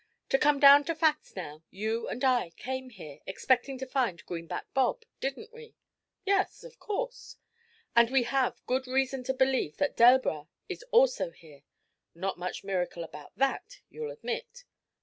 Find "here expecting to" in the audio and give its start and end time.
2.89-3.85